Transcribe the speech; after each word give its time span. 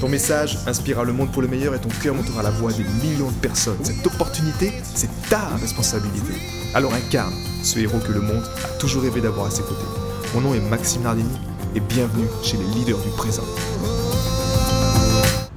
Ton 0.00 0.10
message 0.10 0.58
inspirera 0.66 1.04
le 1.04 1.14
monde 1.14 1.32
pour 1.32 1.40
le 1.40 1.48
meilleur 1.48 1.74
et 1.74 1.80
ton 1.80 1.88
cœur 1.88 2.14
montera 2.14 2.42
la 2.42 2.50
voix 2.50 2.70
des 2.70 2.84
millions 2.84 3.30
de 3.30 3.36
personnes. 3.36 3.82
Cette 3.82 4.06
opportunité, 4.06 4.70
c'est 4.82 5.08
ta 5.30 5.56
responsabilité. 5.56 6.34
Alors 6.74 6.92
incarne 6.92 7.32
ce 7.62 7.78
héros 7.78 7.98
que 8.00 8.12
le 8.12 8.20
monde 8.20 8.44
a 8.62 8.68
toujours 8.78 9.02
rêvé 9.04 9.22
d'avoir 9.22 9.46
à 9.46 9.50
ses 9.50 9.62
côtés. 9.62 9.86
Mon 10.34 10.42
nom 10.42 10.54
est 10.54 10.60
Maxime 10.60 11.02
Nardini 11.02 11.38
et 11.74 11.80
bienvenue 11.80 12.26
chez 12.42 12.58
les 12.58 12.64
leaders 12.64 12.98
du 12.98 13.08
présent. 13.16 13.44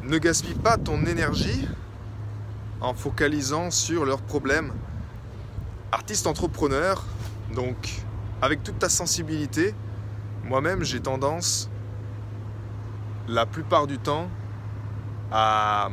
Ne 0.04 0.18
gaspille 0.20 0.56
pas 0.56 0.78
ton 0.78 1.06
énergie 1.06 1.68
en 2.80 2.94
focalisant 2.94 3.72
sur 3.72 4.06
leurs 4.06 4.22
problèmes. 4.22 4.72
Artiste 5.92 6.28
entrepreneur, 6.28 7.04
donc 7.54 7.90
avec 8.42 8.64
toute 8.64 8.80
ta 8.80 8.88
sensibilité, 8.88 9.76
moi-même 10.46 10.86
j'ai 10.86 11.02
tendance 11.02 11.70
la 13.28 13.46
plupart 13.46 13.86
du 13.86 14.00
temps 14.00 14.28
à, 15.32 15.90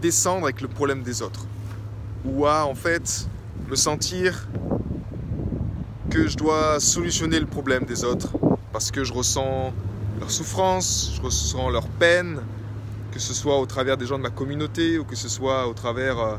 descendre 0.00 0.44
avec 0.44 0.60
le 0.60 0.68
problème 0.68 1.02
des 1.02 1.22
autres. 1.22 1.46
Ou 2.24 2.46
à 2.46 2.66
en 2.66 2.74
fait 2.74 3.28
me 3.68 3.76
sentir 3.76 4.48
que 6.10 6.26
je 6.26 6.36
dois 6.36 6.80
solutionner 6.80 7.38
le 7.38 7.46
problème 7.46 7.84
des 7.84 8.04
autres 8.04 8.32
parce 8.72 8.90
que 8.90 9.04
je 9.04 9.12
ressens 9.12 9.72
leur 10.18 10.30
souffrance, 10.30 11.12
je 11.16 11.22
ressens 11.22 11.70
leur 11.70 11.86
peine, 11.86 12.40
que 13.12 13.18
ce 13.18 13.34
soit 13.34 13.58
au 13.58 13.66
travers 13.66 13.96
des 13.96 14.06
gens 14.06 14.18
de 14.18 14.22
ma 14.22 14.30
communauté 14.30 14.98
ou 14.98 15.04
que 15.04 15.16
ce 15.16 15.28
soit 15.28 15.68
au 15.68 15.74
travers 15.74 16.18
euh, 16.18 16.36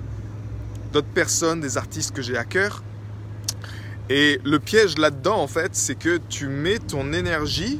d'autres 0.93 1.07
personnes, 1.07 1.61
des 1.61 1.77
artistes 1.77 2.13
que 2.13 2.21
j'ai 2.21 2.37
à 2.37 2.43
cœur. 2.43 2.83
Et 4.09 4.39
le 4.43 4.59
piège 4.59 4.97
là-dedans, 4.97 5.41
en 5.41 5.47
fait, 5.47 5.75
c'est 5.75 5.95
que 5.95 6.19
tu 6.29 6.47
mets 6.47 6.79
ton 6.79 7.11
énergie 7.11 7.79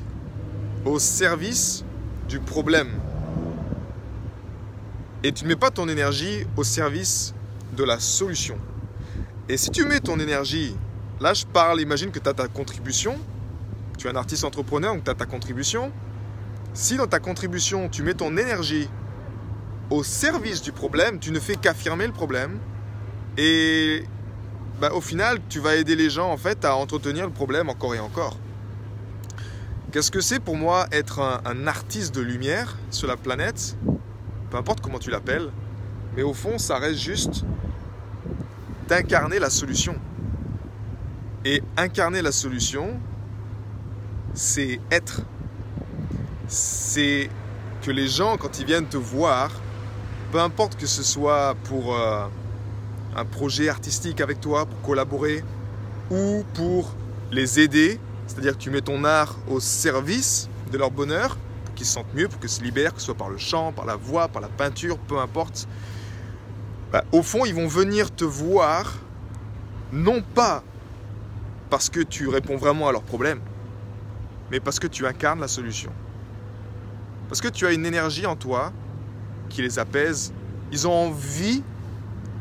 au 0.86 1.00
service 1.00 1.84
du 2.28 2.40
problème. 2.40 2.90
Et 5.24 5.32
tu 5.32 5.44
ne 5.44 5.50
mets 5.50 5.56
pas 5.56 5.72
ton 5.72 5.88
énergie 5.88 6.46
au 6.56 6.64
service 6.64 7.34
de 7.76 7.84
la 7.84 8.00
solution. 8.00 8.58
Et 9.50 9.58
si 9.58 9.72
tu 9.72 9.86
mets 9.86 10.00
ton 10.00 10.20
énergie, 10.20 10.76
là 11.20 11.34
je 11.34 11.46
parle, 11.46 11.82
imagine 11.82 12.12
que 12.12 12.20
tu 12.20 12.30
as 12.30 12.34
ta 12.34 12.48
contribution, 12.48 13.18
tu 13.98 14.08
es 14.08 14.10
un 14.10 14.16
artiste 14.16 14.44
entrepreneur, 14.44 14.94
donc 14.94 15.04
tu 15.04 15.12
as 15.12 15.16
ta 15.16 15.26
contribution. 15.26 15.92
Si 16.74 16.98
dans 16.98 17.08
ta 17.08 17.20
contribution, 17.20 17.90
tu 17.90 18.04
mets 18.04 18.14
ton 18.14 18.38
énergie 18.38 18.88
au 19.90 20.04
service 20.04 20.62
du 20.62 20.72
problème, 20.72 21.20
tu 21.20 21.32
ne 21.32 21.40
fais 21.40 21.56
qu'affirmer 21.56 22.06
le 22.06 22.14
problème. 22.14 22.60
Et 23.38 24.04
bah, 24.80 24.92
au 24.94 25.02
final, 25.02 25.40
tu 25.50 25.60
vas 25.60 25.76
aider 25.76 25.96
les 25.96 26.10
gens 26.10 26.32
en 26.32 26.38
fait 26.38 26.66
à 26.66 26.76
entretenir 26.76 27.26
le 27.26 27.34
problème 27.34 27.70
encore 27.70 27.96
et 27.96 28.00
encore. 28.00 28.38
Qu'est-ce 29.92 30.12
que 30.12 30.22
c'est 30.22 30.40
pour 30.40 30.58
moi 30.58 30.86
être 30.92 31.20
un, 31.20 31.66
artiste 31.66 32.14
de 32.14 32.22
lumière 32.22 32.78
sur 32.92 33.08
la 33.08 33.16
planète? 33.16 33.78
Peu 34.50 34.58
importe 34.58 34.82
comment 34.82 35.00
tu 35.00 35.10
l'appelles, 35.10 35.50
mais 36.16 36.24
au 36.24 36.34
fond, 36.34 36.58
ça 36.58 36.78
reste 36.78 37.00
juste 37.00 37.44
d'incarner 38.88 39.40
la 39.40 39.50
solution. 39.50 39.96
Et 41.46 41.62
incarner 41.78 42.22
la 42.22 42.32
solution, 42.32 43.00
c'est 44.34 44.80
être. 44.92 45.22
C'est 46.48 47.30
que 47.82 47.92
les 47.92 48.08
gens, 48.08 48.38
quand 48.38 48.60
ils 48.60 48.66
viennent 48.66 48.88
te 48.88 48.98
voir, 48.98 49.52
peu 50.32 50.40
importe 50.40 50.78
que 50.78 50.88
ce 50.88 51.04
soit 51.04 51.56
pour 51.66 51.96
euh, 51.96 52.26
un 53.16 53.26
projet 53.26 53.70
artistique 53.70 54.22
avec 54.22 54.42
toi, 54.42 54.66
pour 54.66 54.82
collaborer, 54.82 55.44
ou 56.10 56.44
pour 56.54 56.96
les 57.32 57.60
aider, 57.60 58.00
c'est-à-dire 58.28 58.54
que 58.54 58.62
tu 58.62 58.70
mets 58.70 58.82
ton 58.82 59.04
art 59.04 59.38
au 59.50 59.60
service 59.60 60.50
de 60.72 60.78
leur 60.78 60.92
bonheur, 60.92 61.38
qu'ils 61.78 61.86
se 61.86 61.94
sentent 61.94 62.14
mieux, 62.14 62.28
pour 62.28 62.40
qu'ils 62.40 62.50
se 62.50 62.62
libèrent, 62.62 62.94
que 62.94 63.00
ce 63.00 63.06
soit 63.06 63.16
par 63.16 63.30
le 63.30 63.38
chant, 63.38 63.72
par 63.72 63.86
la 63.86 63.96
voix, 63.96 64.28
par 64.28 64.42
la 64.42 64.50
peinture, 64.50 64.98
peu 64.98 65.20
importe. 65.20 65.68
Bah, 66.92 67.04
au 67.12 67.22
fond, 67.22 67.46
ils 67.46 67.54
vont 67.54 67.68
venir 67.68 68.14
te 68.14 68.26
voir, 68.26 68.96
non 69.94 70.22
pas 70.22 70.64
parce 71.70 71.90
que 71.90 72.00
tu 72.00 72.28
réponds 72.28 72.58
vraiment 72.58 72.88
à 72.88 72.92
leurs 72.92 73.04
problèmes, 73.04 73.42
mais 74.52 74.60
parce 74.60 74.80
que 74.80 74.88
tu 74.88 75.06
incarnes 75.06 75.40
la 75.40 75.48
solution. 75.48 75.92
Parce 77.30 77.42
que 77.42 77.50
tu 77.50 77.66
as 77.66 77.74
une 77.74 77.86
énergie 77.86 78.26
en 78.26 78.36
toi 78.36 78.72
qui 79.50 79.62
les 79.62 79.80
apaise. 79.80 80.34
Ils 80.72 80.88
ont 80.88 80.94
envie, 80.94 81.62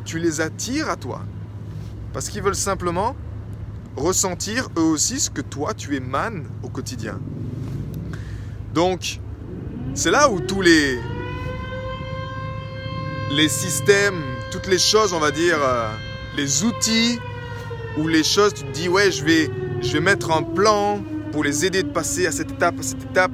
tu 0.04 0.18
les 0.18 0.40
attires 0.40 0.88
à 0.88 0.96
toi. 0.96 1.22
Parce 2.12 2.28
qu'ils 2.28 2.42
veulent 2.42 2.54
simplement 2.54 3.16
ressentir 3.96 4.68
eux 4.76 4.82
aussi 4.82 5.18
ce 5.18 5.30
que 5.30 5.40
toi 5.40 5.74
tu 5.74 5.96
émanes 5.96 6.46
au 6.62 6.68
quotidien. 6.68 7.18
Donc, 8.74 9.20
c'est 9.96 10.10
là 10.10 10.28
où 10.30 10.40
tous 10.40 10.60
les, 10.60 11.00
les 13.32 13.48
systèmes, 13.48 14.22
toutes 14.50 14.66
les 14.66 14.78
choses, 14.78 15.14
on 15.14 15.18
va 15.18 15.30
dire, 15.30 15.56
euh, 15.58 15.88
les 16.36 16.64
outils, 16.64 17.18
ou 17.96 18.06
les 18.06 18.22
choses, 18.22 18.52
tu 18.52 18.62
te 18.62 18.70
dis, 18.72 18.90
ouais, 18.90 19.10
je 19.10 19.24
vais, 19.24 19.50
je 19.80 19.94
vais 19.94 20.00
mettre 20.00 20.30
un 20.30 20.42
plan 20.42 21.02
pour 21.32 21.42
les 21.42 21.64
aider 21.64 21.82
de 21.82 21.88
passer 21.88 22.26
à 22.26 22.30
cette 22.30 22.50
étape, 22.50 22.78
à 22.78 22.82
cette 22.82 23.02
étape. 23.02 23.32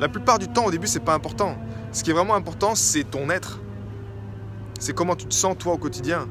La 0.00 0.08
plupart 0.08 0.38
du 0.38 0.48
temps, 0.48 0.64
au 0.64 0.70
début, 0.70 0.86
c'est 0.86 1.04
pas 1.04 1.14
important. 1.14 1.58
Ce 1.92 2.02
qui 2.02 2.10
est 2.10 2.14
vraiment 2.14 2.34
important, 2.34 2.74
c'est 2.74 3.04
ton 3.04 3.28
être. 3.28 3.60
C'est 4.80 4.94
comment 4.94 5.14
tu 5.14 5.26
te 5.26 5.34
sens 5.34 5.56
toi 5.58 5.74
au 5.74 5.78
quotidien. 5.78 6.26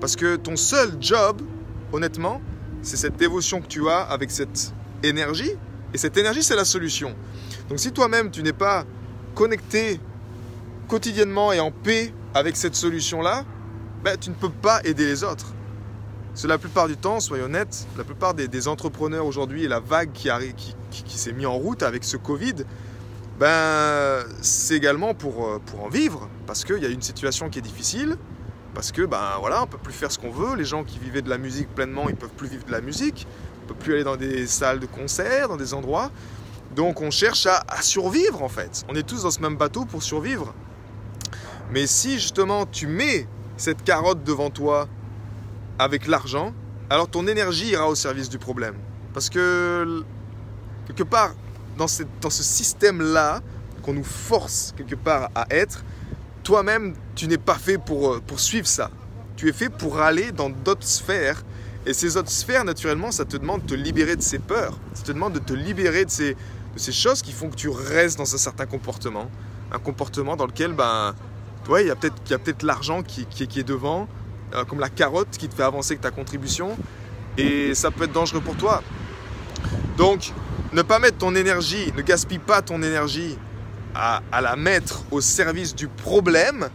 Parce 0.00 0.16
que 0.16 0.36
ton 0.36 0.56
seul 0.56 0.92
job, 1.00 1.42
honnêtement, 1.92 2.40
c'est 2.80 2.96
cette 2.96 3.16
dévotion 3.16 3.60
que 3.60 3.66
tu 3.66 3.90
as 3.90 4.00
avec 4.00 4.30
cette 4.30 4.72
énergie. 5.02 5.52
Et 5.92 5.98
cette 5.98 6.16
énergie, 6.16 6.42
c'est 6.42 6.56
la 6.56 6.64
solution. 6.64 7.14
Donc 7.68 7.78
si 7.78 7.92
toi-même, 7.92 8.30
tu 8.30 8.42
n'es 8.42 8.52
pas 8.54 8.86
connecté 9.38 10.00
quotidiennement 10.88 11.52
et 11.52 11.60
en 11.60 11.70
paix 11.70 12.12
avec 12.34 12.56
cette 12.56 12.74
solution-là, 12.74 13.44
ben, 14.02 14.16
tu 14.18 14.30
ne 14.30 14.34
peux 14.34 14.50
pas 14.50 14.80
aider 14.82 15.06
les 15.06 15.22
autres. 15.22 15.54
C'est 16.34 16.48
la 16.48 16.58
plupart 16.58 16.88
du 16.88 16.96
temps, 16.96 17.20
soyons 17.20 17.44
honnêtes, 17.44 17.86
la 17.96 18.02
plupart 18.02 18.34
des, 18.34 18.66
entrepreneurs 18.66 19.26
aujourd'hui 19.26 19.62
et 19.62 19.68
la 19.68 19.78
vague 19.78 20.10
qui, 20.10 20.28
qui, 20.90 21.18
s'est 21.18 21.32
mise 21.32 21.46
en 21.46 21.54
route 21.54 21.84
avec 21.84 22.02
ce 22.02 22.16
Covid, 22.16 22.64
ben, 23.38 24.24
c'est 24.42 24.74
également 24.74 25.14
pour, 25.14 25.46
euh, 25.46 25.60
pour 25.64 25.84
en 25.84 25.88
vivre, 25.88 26.28
parce 26.48 26.64
qu'il 26.64 26.82
y 26.82 26.86
a 26.86 26.88
une 26.88 27.02
situation 27.02 27.48
qui 27.48 27.60
est 27.60 27.62
difficile, 27.62 28.16
parce 28.74 28.90
que 28.90 29.02
ben 29.02 29.36
voilà, 29.38 29.62
on 29.62 29.66
peut 29.68 29.78
plus 29.78 29.92
faire 29.92 30.10
ce 30.10 30.18
qu'on 30.18 30.30
veut. 30.30 30.56
Les 30.56 30.64
gens 30.64 30.82
qui 30.82 30.98
vivaient 30.98 31.22
de 31.22 31.30
la 31.30 31.38
musique 31.38 31.72
pleinement, 31.76 32.08
ils 32.08 32.16
peuvent 32.16 32.28
plus 32.36 32.48
vivre 32.48 32.64
de 32.64 32.72
la 32.72 32.80
musique. 32.80 33.28
On 33.62 33.68
peut 33.68 33.74
plus 33.74 33.94
aller 33.94 34.04
dans 34.04 34.16
des 34.16 34.48
salles 34.48 34.80
de 34.80 34.86
concert, 34.86 35.48
dans 35.48 35.56
des 35.56 35.74
endroits. 35.74 36.10
Donc 36.74 37.00
on 37.00 37.10
cherche 37.10 37.46
à, 37.46 37.64
survivre 37.82 38.42
en 38.42 38.48
fait. 38.48 38.84
On 38.88 38.94
est 38.94 39.02
tous 39.02 39.22
dans 39.22 39.30
ce 39.30 39.40
même 39.40 39.56
bateau 39.56 39.84
pour 39.84 40.02
survivre. 40.02 40.54
Mais 41.70 41.86
si 41.86 42.14
justement 42.14 42.66
tu 42.66 42.86
mets 42.86 43.26
cette 43.56 43.82
carotte 43.82 44.22
devant 44.24 44.50
toi 44.50 44.88
avec 45.78 46.06
l'argent, 46.06 46.52
alors 46.90 47.08
ton 47.08 47.26
énergie 47.26 47.70
ira 47.70 47.88
au 47.88 47.94
service 47.94 48.28
du 48.28 48.38
problème. 48.38 48.74
Parce 49.12 49.28
que 49.30 50.04
quelque 50.86 51.02
part, 51.02 51.34
dans, 51.76 51.86
dans 52.20 52.30
ce 52.30 52.42
système-là, 52.42 53.40
qu'on 53.82 53.94
nous 53.94 54.04
force 54.04 54.74
quelque 54.76 54.94
part 54.94 55.30
à 55.34 55.46
être, 55.50 55.84
toi-même, 56.42 56.94
tu 57.14 57.28
n'es 57.28 57.38
pas 57.38 57.56
fait 57.56 57.78
pour, 57.78 58.14
euh, 58.14 58.22
pour 58.26 58.40
suivre 58.40 58.66
ça. 58.66 58.90
Tu 59.36 59.48
es 59.48 59.52
fait 59.52 59.68
pour 59.68 60.00
aller 60.00 60.32
dans 60.32 60.50
d'autres 60.50 60.86
sphères. 60.86 61.44
Et 61.86 61.92
ces 61.92 62.16
autres 62.16 62.30
sphères, 62.30 62.64
naturellement, 62.64 63.12
ça 63.12 63.24
te 63.24 63.36
demande 63.36 63.62
de 63.62 63.66
te 63.66 63.74
libérer 63.74 64.16
de 64.16 64.22
ces 64.22 64.38
peurs. 64.38 64.78
Ça 64.94 65.04
te 65.04 65.12
demande 65.12 65.34
de 65.34 65.38
te 65.38 65.52
libérer 65.52 66.04
de 66.04 66.10
ces, 66.10 66.36
de 66.74 66.78
ces 66.78 66.92
choses 66.92 67.22
qui 67.22 67.32
font 67.32 67.48
que 67.50 67.56
tu 67.56 67.68
restes 67.68 68.18
dans 68.18 68.34
un 68.34 68.38
certain 68.38 68.66
comportement. 68.66 69.30
Un 69.72 69.78
comportement 69.78 70.36
dans 70.36 70.46
lequel, 70.46 70.72
ben, 70.72 71.14
il 71.68 71.86
y 71.86 71.90
a 71.90 71.96
peut-être 71.96 72.42
peut 72.42 72.66
l'argent 72.66 73.02
qui, 73.02 73.26
qui, 73.26 73.46
qui, 73.46 73.60
est 73.60 73.68
devant, 73.68 74.08
euh, 74.54 74.64
comme 74.64 74.80
la 74.80 74.88
carotte 74.88 75.30
qui 75.30 75.48
te 75.48 75.54
fait 75.54 75.62
avancer 75.62 75.92
avec 75.92 76.00
ta 76.00 76.10
contribution. 76.10 76.76
Et 77.36 77.74
ça 77.74 77.90
peut 77.90 78.04
être 78.04 78.12
dangereux 78.12 78.40
pour 78.40 78.56
toi. 78.56 78.82
Donc, 79.96 80.32
ne 80.72 80.82
pas 80.82 80.98
mettre 80.98 81.18
ton 81.18 81.34
énergie, 81.34 81.92
ne 81.96 82.02
gaspille 82.02 82.38
pas 82.38 82.62
ton 82.62 82.82
énergie 82.82 83.36
à, 83.94 84.22
la 84.40 84.54
mettre 84.54 85.02
au 85.10 85.20
service 85.20 85.74
du 85.74 85.88
problème, 85.88 86.68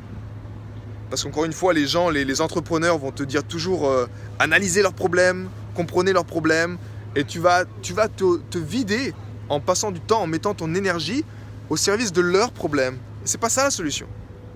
parce 1.10 1.24
qu'encore 1.24 1.46
une 1.46 1.54
fois, 1.54 1.74
les 1.74 1.88
gens, 1.88 2.10
les, 2.10 2.42
entrepreneurs 2.42 2.98
vont 2.98 3.12
te 3.12 3.24
dire 3.24 3.44
toujours 3.44 3.88
euh, 3.88 4.08
analysez 4.40 4.82
leurs 4.82 4.94
problèmes, 4.94 5.48
comprenez 5.74 6.12
leurs 6.12 6.26
problèmes, 6.26 6.78
et 7.16 7.24
tu 7.24 7.40
vas, 7.40 7.64
tu 7.82 7.94
vas 7.94 8.08
te, 8.08 8.58
vider 8.58 9.14
en 9.50 9.60
passant 9.60 9.92
du 9.92 10.00
temps, 10.00 10.22
en 10.22 10.28
mettant 10.28 10.54
ton 10.54 10.74
énergie 10.76 11.24
au 11.70 11.78
service 11.78 12.12
de 12.12 12.22
leurs 12.22 12.52
problèmes. 12.52 12.98
C'est 13.26 13.40
pas 13.40 13.50
ça 13.50 13.64
la 13.64 13.72
solution. 13.72 14.08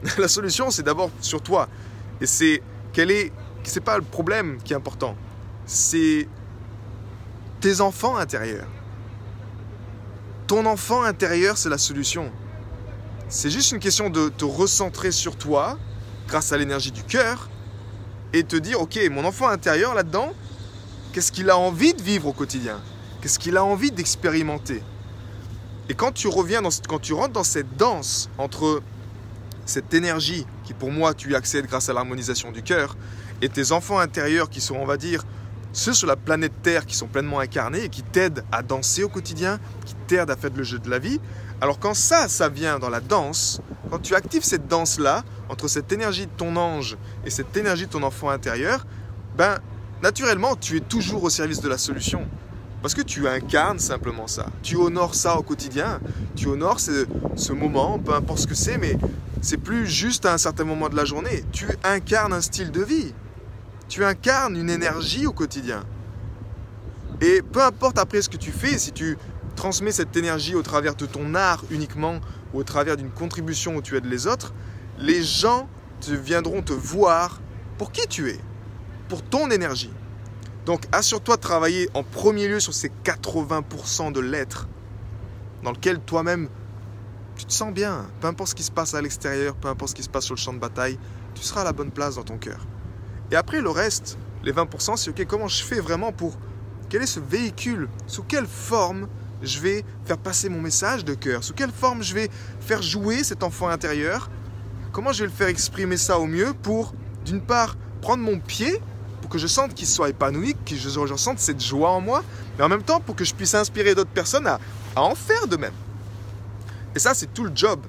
La 0.17 0.27
solution, 0.27 0.69
c'est 0.69 0.83
d'abord 0.83 1.09
sur 1.21 1.41
toi. 1.41 1.67
Et 2.21 2.27
c'est 2.27 2.61
quel 2.93 3.09
est, 3.09 3.31
c'est 3.63 3.81
pas 3.81 3.97
le 3.97 4.03
problème 4.03 4.59
qui 4.63 4.73
est 4.73 4.75
important. 4.75 5.15
C'est 5.65 6.27
tes 7.61 7.81
enfants 7.81 8.15
intérieurs. 8.15 8.67
Ton 10.45 10.65
enfant 10.65 11.03
intérieur, 11.03 11.57
c'est 11.57 11.69
la 11.69 11.77
solution. 11.77 12.31
C'est 13.27 13.49
juste 13.49 13.71
une 13.71 13.79
question 13.79 14.09
de 14.09 14.29
te 14.29 14.45
recentrer 14.45 15.11
sur 15.11 15.35
toi 15.35 15.77
grâce 16.27 16.51
à 16.53 16.57
l'énergie 16.57 16.91
du 16.91 17.03
cœur 17.03 17.49
et 18.33 18.43
te 18.43 18.55
dire, 18.55 18.79
ok, 18.79 18.99
mon 19.11 19.25
enfant 19.25 19.47
intérieur 19.47 19.93
là-dedans, 19.93 20.31
qu'est-ce 21.11 21.31
qu'il 21.31 21.49
a 21.49 21.57
envie 21.57 21.93
de 21.93 22.01
vivre 22.01 22.27
au 22.27 22.33
quotidien? 22.33 22.79
Qu'est-ce 23.21 23.39
qu'il 23.39 23.57
a 23.57 23.63
envie 23.63 23.91
d'expérimenter? 23.91 24.83
Et 25.89 25.93
quand 25.93 26.11
tu 26.11 26.27
reviens, 26.27 26.61
dans, 26.61 26.69
quand 26.87 26.99
tu 26.99 27.13
rentres 27.13 27.33
dans 27.33 27.43
cette 27.43 27.77
danse 27.77 28.29
entre 28.37 28.81
cette 29.65 29.93
énergie 29.93 30.45
qui 30.63 30.73
pour 30.73 30.91
moi 30.91 31.13
tu 31.13 31.35
accèdes 31.35 31.65
grâce 31.65 31.89
à 31.89 31.93
l'harmonisation 31.93 32.51
du 32.51 32.61
cœur 32.61 32.95
et 33.41 33.49
tes 33.49 33.71
enfants 33.71 33.99
intérieurs 33.99 34.49
qui 34.49 34.61
sont, 34.61 34.75
on 34.75 34.85
va 34.85 34.97
dire, 34.97 35.23
ceux 35.73 35.93
sur 35.93 36.07
la 36.07 36.15
planète 36.15 36.53
Terre 36.63 36.85
qui 36.85 36.95
sont 36.95 37.07
pleinement 37.07 37.39
incarnés 37.39 37.83
et 37.83 37.89
qui 37.89 38.03
t'aident 38.03 38.43
à 38.51 38.63
danser 38.63 39.03
au 39.03 39.09
quotidien, 39.09 39.59
qui 39.85 39.95
t'aident 40.07 40.29
à 40.29 40.35
faire 40.35 40.51
le 40.55 40.63
jeu 40.63 40.79
de 40.79 40.89
la 40.89 40.99
vie. 40.99 41.19
Alors 41.61 41.79
quand 41.79 41.93
ça, 41.93 42.27
ça 42.27 42.49
vient 42.49 42.79
dans 42.79 42.89
la 42.89 42.99
danse, 42.99 43.61
quand 43.89 43.99
tu 43.99 44.15
actives 44.15 44.43
cette 44.43 44.67
danse-là, 44.67 45.23
entre 45.49 45.67
cette 45.67 45.91
énergie 45.91 46.25
de 46.25 46.31
ton 46.35 46.55
ange 46.55 46.97
et 47.25 47.29
cette 47.29 47.55
énergie 47.55 47.85
de 47.85 47.91
ton 47.91 48.03
enfant 48.03 48.29
intérieur, 48.29 48.85
ben 49.37 49.59
naturellement 50.03 50.55
tu 50.55 50.77
es 50.77 50.81
toujours 50.81 51.23
au 51.23 51.29
service 51.29 51.61
de 51.61 51.69
la 51.69 51.77
solution. 51.77 52.27
Parce 52.81 52.93
que 52.93 53.01
tu 53.01 53.27
incarnes 53.27 53.79
simplement 53.79 54.27
ça. 54.27 54.47
Tu 54.61 54.75
honores 54.75 55.15
ça 55.15 55.37
au 55.37 55.43
quotidien. 55.43 55.99
Tu 56.35 56.47
honores 56.47 56.79
ce, 56.79 57.51
moment, 57.51 57.99
peu 57.99 58.13
importe 58.13 58.39
ce 58.39 58.47
que 58.47 58.55
c'est, 58.55 58.77
mais 58.77 58.97
c'est 59.41 59.57
plus 59.57 59.87
juste 59.87 60.25
à 60.25 60.33
un 60.33 60.37
certain 60.37 60.63
moment 60.63 60.89
de 60.89 60.95
la 60.95 61.05
journée. 61.05 61.43
Tu 61.51 61.65
incarnes 61.83 62.33
un 62.33 62.41
style 62.41 62.71
de 62.71 62.83
vie. 62.83 63.13
Tu 63.89 64.03
incarnes 64.03 64.55
une 64.57 64.69
énergie 64.69 65.25
au 65.25 65.31
quotidien. 65.31 65.83
Et 67.21 67.41
peu 67.41 67.63
importe 67.63 67.97
après 67.97 68.21
ce 68.21 68.29
que 68.29 68.37
tu 68.37 68.51
fais, 68.51 68.77
si 68.77 68.91
tu 68.91 69.17
transmets 69.55 69.91
cette 69.91 70.15
énergie 70.15 70.53
au 70.53 70.61
travers 70.61 70.95
de 70.95 71.07
ton 71.07 71.33
art 71.33 71.63
uniquement 71.71 72.19
ou 72.53 72.59
au 72.59 72.63
travers 72.63 72.95
d'une 72.95 73.09
contribution 73.09 73.75
où 73.75 73.81
tu 73.81 73.97
aides 73.97 74.05
les 74.05 74.27
autres, 74.27 74.53
les 74.99 75.23
gens 75.23 75.67
viendront 76.07 76.61
te 76.61 76.73
voir 76.73 77.41
pour 77.77 77.91
qui 77.91 78.07
tu 78.07 78.29
es, 78.29 78.39
pour 79.09 79.23
ton 79.23 79.49
énergie. 79.49 79.91
Donc 80.67 80.83
assure-toi 80.91 81.37
de 81.37 81.41
travailler 81.41 81.89
en 81.93 82.03
premier 82.03 82.49
lieu 82.49 82.59
sur 82.59 82.73
ces 82.73 82.91
80% 83.05 84.11
de 84.11 84.19
l'être 84.19 84.67
dans 85.63 85.71
lequel 85.71 86.01
toi-même 86.01 86.49
tu 87.37 87.45
te 87.45 87.53
sens 87.53 87.73
bien. 87.73 88.05
Peu 88.19 88.27
importe 88.27 88.49
ce 88.49 88.55
qui 88.55 88.63
se 88.63 88.71
passe 88.71 88.93
à 88.93 89.01
l'extérieur, 89.01 89.55
peu 89.55 89.69
importe 89.69 89.91
ce 89.91 89.95
qui 89.95 90.03
se 90.03 90.09
passe 90.09 90.25
sur 90.25 90.35
le 90.35 90.39
champ 90.39 90.51
de 90.51 90.59
bataille, 90.59 90.99
tu 91.35 91.41
seras 91.41 91.61
à 91.61 91.63
la 91.63 91.71
bonne 91.71 91.89
place 91.89 92.15
dans 92.15 92.23
ton 92.23 92.37
cœur. 92.37 92.67
Et 93.31 93.37
après 93.37 93.61
le 93.61 93.69
reste, 93.69 94.17
les 94.43 94.51
20%, 94.51 94.97
c'est 94.97 95.09
ok, 95.09 95.25
comment 95.25 95.47
je 95.47 95.63
fais 95.63 95.79
vraiment 95.79 96.11
pour... 96.11 96.37
Quel 96.89 97.01
est 97.01 97.07
ce 97.07 97.21
véhicule 97.21 97.87
Sous 98.05 98.23
quelle 98.23 98.45
forme 98.45 99.07
je 99.41 99.61
vais 99.61 99.85
faire 100.03 100.17
passer 100.17 100.49
mon 100.49 100.59
message 100.59 101.05
de 101.05 101.13
cœur? 101.13 101.45
Sous 101.45 101.53
quelle 101.53 101.71
forme 101.71 102.03
je 102.03 102.13
vais 102.13 102.29
faire 102.59 102.81
jouer 102.81 103.23
cet 103.23 103.41
enfant 103.43 103.69
intérieur? 103.69 104.29
Comment 104.91 105.13
je 105.13 105.19
vais 105.19 105.29
le 105.29 105.33
faire 105.33 105.47
exprimer 105.47 105.95
ça 105.95 106.19
au 106.19 106.25
mieux 106.25 106.53
pour, 106.53 106.93
d'une 107.23 107.41
part, 107.41 107.77
prendre 108.01 108.21
mon 108.21 108.39
pied, 108.39 108.81
pour 109.27 109.33
que 109.33 109.39
je 109.39 109.47
sente 109.47 109.73
qu'il 109.73 109.87
soit 109.87 110.07
épanoui, 110.07 110.55
que 110.65 110.73
je, 110.73 110.87
je 110.87 111.31
cette 111.35 111.61
joie 111.61 111.89
en 111.89 111.99
moi, 111.99 112.23
mais 112.57 112.63
en 112.63 112.69
même 112.69 112.81
temps 112.81 113.01
pour 113.01 113.13
que 113.13 113.25
je 113.25 113.35
puisse 113.35 113.53
inspirer 113.55 113.93
d'autres 113.93 114.09
personnes 114.09 114.47
à, 114.47 114.57
à 114.95 115.01
en 115.01 115.15
faire 115.15 115.47
de 115.47 115.57
même. 115.57 115.73
Et 116.95 116.99
ça, 116.99 117.13
c'est 117.13 117.33
tout 117.33 117.43
le 117.43 117.51
job, 117.53 117.81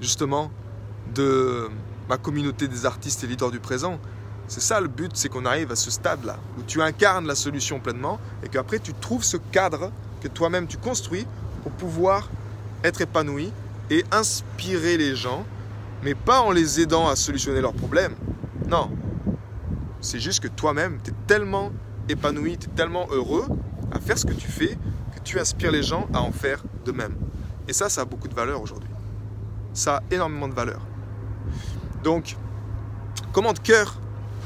justement, 0.00 0.50
de 1.14 1.68
ma 2.08 2.16
communauté 2.16 2.66
des 2.66 2.86
artistes 2.86 3.22
et 3.24 3.26
leaders 3.26 3.50
du 3.50 3.60
présent. 3.60 3.98
C'est 4.48 4.62
ça 4.62 4.80
le 4.80 4.88
but, 4.88 5.10
c'est 5.12 5.28
qu'on 5.28 5.44
arrive 5.44 5.70
à 5.70 5.76
ce 5.76 5.90
stade-là, 5.90 6.38
où 6.58 6.62
tu 6.62 6.80
incarnes 6.80 7.26
la 7.26 7.34
solution 7.34 7.78
pleinement 7.78 8.18
et 8.42 8.48
qu'après 8.48 8.78
tu 8.78 8.94
trouves 8.94 9.22
ce 9.22 9.36
cadre 9.36 9.92
que 10.22 10.28
toi-même 10.28 10.66
tu 10.66 10.78
construis 10.78 11.26
pour 11.62 11.72
pouvoir 11.72 12.30
être 12.84 13.02
épanoui 13.02 13.52
et 13.90 14.02
inspirer 14.10 14.96
les 14.96 15.14
gens, 15.14 15.44
mais 16.02 16.14
pas 16.14 16.40
en 16.40 16.52
les 16.52 16.80
aidant 16.80 17.06
à 17.06 17.16
solutionner 17.16 17.60
leurs 17.60 17.74
problèmes. 17.74 18.14
Non. 18.66 18.88
C'est 20.04 20.20
juste 20.20 20.42
que 20.42 20.48
toi-même, 20.48 20.98
tu 21.02 21.12
es 21.12 21.14
tellement 21.26 21.72
épanoui, 22.10 22.58
tu 22.58 22.68
es 22.68 22.72
tellement 22.74 23.06
heureux 23.10 23.46
à 23.90 23.98
faire 23.98 24.18
ce 24.18 24.26
que 24.26 24.34
tu 24.34 24.48
fais 24.48 24.76
que 25.14 25.20
tu 25.24 25.40
inspires 25.40 25.72
les 25.72 25.82
gens 25.82 26.06
à 26.12 26.20
en 26.20 26.30
faire 26.30 26.62
de 26.84 26.92
même. 26.92 27.16
Et 27.68 27.72
ça, 27.72 27.88
ça 27.88 28.02
a 28.02 28.04
beaucoup 28.04 28.28
de 28.28 28.34
valeur 28.34 28.60
aujourd'hui. 28.60 28.90
Ça 29.72 29.96
a 29.96 30.02
énormément 30.10 30.46
de 30.46 30.52
valeur. 30.52 30.82
Donc, 32.02 32.36
comment 33.32 33.54
de 33.54 33.58
cœur 33.58 33.98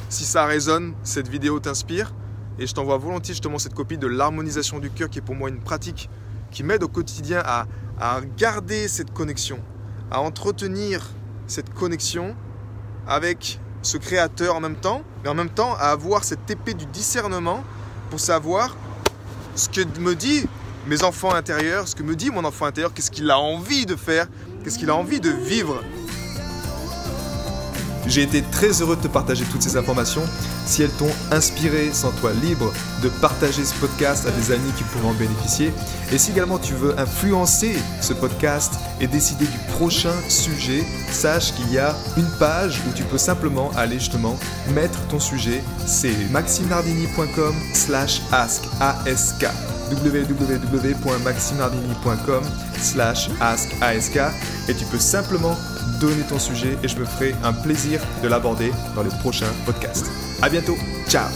si 0.08 0.24
ça 0.24 0.46
résonne, 0.46 0.94
cette 1.02 1.26
vidéo 1.26 1.58
t'inspire 1.58 2.14
et 2.60 2.66
je 2.68 2.72
t'envoie 2.72 2.96
volontiers 2.96 3.34
justement 3.34 3.58
cette 3.58 3.74
copie 3.74 3.98
de 3.98 4.06
l'harmonisation 4.06 4.78
du 4.78 4.90
cœur 4.90 5.10
qui 5.10 5.18
est 5.18 5.22
pour 5.22 5.34
moi 5.34 5.48
une 5.48 5.60
pratique 5.60 6.08
qui 6.52 6.62
m'aide 6.62 6.84
au 6.84 6.88
quotidien 6.88 7.42
à 7.44 8.20
garder 8.36 8.86
cette 8.86 9.12
connexion, 9.12 9.58
à 10.12 10.20
entretenir 10.20 11.10
cette 11.48 11.74
connexion 11.74 12.36
avec 13.08 13.58
ce 13.82 13.96
créateur 13.96 14.56
en 14.56 14.60
même 14.60 14.76
temps, 14.76 15.02
mais 15.22 15.30
en 15.30 15.34
même 15.34 15.50
temps 15.50 15.74
à 15.78 15.90
avoir 15.90 16.24
cette 16.24 16.50
épée 16.50 16.74
du 16.74 16.86
discernement 16.86 17.62
pour 18.10 18.20
savoir 18.20 18.76
ce 19.54 19.68
que 19.68 19.80
me 20.00 20.14
dit 20.14 20.46
mes 20.86 21.02
enfants 21.02 21.34
intérieurs, 21.34 21.86
ce 21.86 21.94
que 21.94 22.02
me 22.02 22.16
dit 22.16 22.30
mon 22.30 22.44
enfant 22.44 22.66
intérieur, 22.66 22.92
qu'est-ce 22.94 23.10
qu'il 23.10 23.30
a 23.30 23.38
envie 23.38 23.86
de 23.86 23.96
faire, 23.96 24.26
qu'est-ce 24.64 24.78
qu'il 24.78 24.90
a 24.90 24.94
envie 24.94 25.20
de 25.20 25.30
vivre. 25.30 25.82
J'ai 28.06 28.22
été 28.22 28.42
très 28.42 28.80
heureux 28.80 28.96
de 28.96 29.02
te 29.02 29.08
partager 29.08 29.44
toutes 29.44 29.62
ces 29.62 29.76
informations. 29.76 30.22
Si 30.68 30.82
elles 30.82 30.90
t'ont 30.90 31.10
inspiré, 31.30 31.94
sens-toi 31.94 32.34
libre 32.42 32.70
de 33.02 33.08
partager 33.08 33.64
ce 33.64 33.72
podcast 33.76 34.26
à 34.26 34.30
des 34.30 34.52
amis 34.52 34.70
qui 34.76 34.84
pourraient 34.84 35.08
en 35.08 35.14
bénéficier. 35.14 35.72
Et 36.12 36.18
si 36.18 36.32
également 36.32 36.58
tu 36.58 36.74
veux 36.74 36.94
influencer 37.00 37.74
ce 38.02 38.12
podcast 38.12 38.74
et 39.00 39.06
décider 39.06 39.46
du 39.46 39.56
prochain 39.78 40.12
sujet, 40.28 40.84
sache 41.10 41.54
qu'il 41.54 41.72
y 41.72 41.78
a 41.78 41.96
une 42.18 42.28
page 42.38 42.82
où 42.86 42.92
tu 42.94 43.02
peux 43.04 43.16
simplement 43.16 43.70
aller 43.78 43.98
justement 43.98 44.36
mettre 44.74 45.00
ton 45.08 45.18
sujet. 45.18 45.64
C'est 45.86 46.12
maximardini.com 46.30 47.54
slash 47.72 48.20
ask 48.30 48.62
www.maximardini.com 49.90 52.42
slash 52.78 53.30
ask 53.40 53.70
et 54.68 54.74
tu 54.74 54.84
peux 54.84 54.98
simplement 54.98 55.56
donner 56.00 56.22
ton 56.28 56.38
sujet 56.38 56.76
et 56.82 56.88
je 56.88 56.98
me 56.98 57.04
ferai 57.04 57.34
un 57.44 57.52
plaisir 57.52 58.00
de 58.22 58.28
l'aborder 58.28 58.72
dans 58.94 59.02
les 59.02 59.10
prochains 59.20 59.52
podcasts. 59.66 60.06
À 60.42 60.48
bientôt, 60.48 60.76
ciao 61.08 61.28